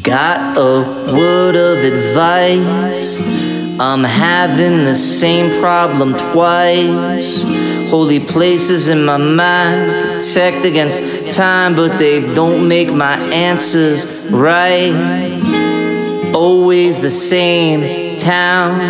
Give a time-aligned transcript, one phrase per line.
[0.00, 3.20] Got a word of advice.
[3.78, 7.42] I'm having the same problem twice.
[7.90, 14.94] Holy places in my mind protect against time, but they don't make my answers right.
[16.34, 18.80] Always the same town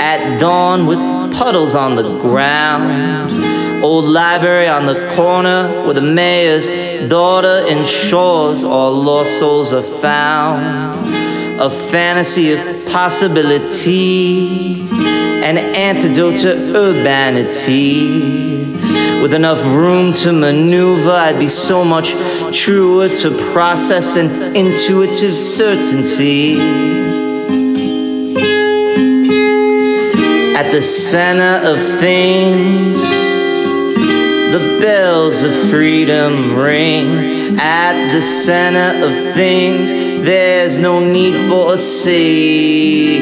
[0.00, 0.98] at dawn with
[1.36, 3.63] puddles on the ground.
[3.84, 6.66] Old library on the corner where the mayor's
[7.10, 11.60] daughter ensures all lost souls are found.
[11.60, 18.72] A fantasy of possibility, an antidote to urbanity.
[19.20, 22.12] With enough room to maneuver, I'd be so much
[22.56, 26.58] truer to process and intuitive certainty.
[30.56, 33.23] At the center of things,
[34.54, 37.58] the bells of freedom ring.
[37.58, 43.18] At the center of things, there's no need for a savior.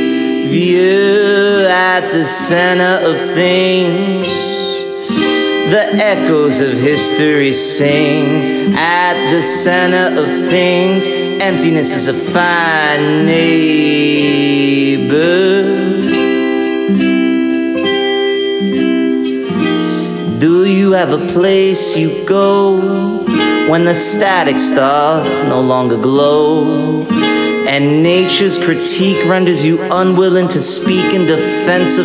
[1.70, 4.26] At the center of things,
[5.72, 8.74] the echoes of history sing.
[8.74, 11.06] At the center of things,
[11.40, 14.81] emptiness is a fine neighbor.
[20.92, 23.24] You have a place you go
[23.66, 27.06] when the static stars no longer glow?
[27.66, 32.04] And nature's critique renders you unwilling to speak in defense of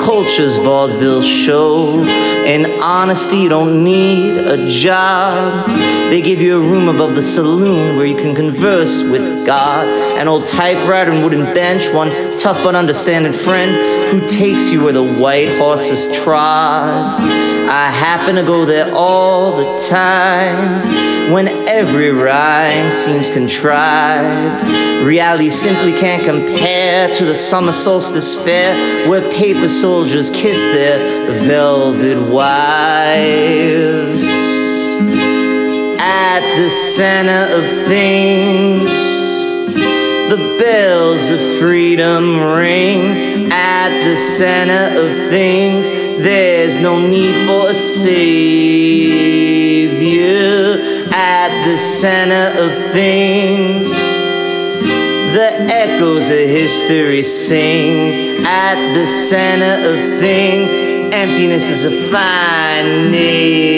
[0.00, 2.00] culture's vaudeville show.
[2.04, 5.66] In honesty, you don't need a job.
[6.08, 9.88] They give you a room above the saloon where you can converse with God.
[9.88, 13.74] An old typewriter and wooden bench, one tough but understanding friend
[14.12, 17.57] who takes you where the white horses trod.
[17.70, 25.04] I happen to go there all the time when every rhyme seems contrived.
[25.04, 32.18] Reality simply can't compare to the summer solstice fair where paper soldiers kiss their velvet
[32.32, 34.24] wives.
[36.00, 39.17] At the center of things,
[40.28, 43.50] the bells of freedom ring.
[43.50, 49.08] At the center of things, there's no need for a savior.
[51.10, 53.88] At the center of things,
[55.32, 58.44] the echoes of history sing.
[58.44, 60.72] At the center of things,
[61.12, 63.77] emptiness is a fine neighbor.